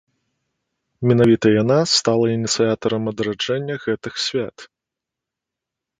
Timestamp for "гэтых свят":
3.87-4.57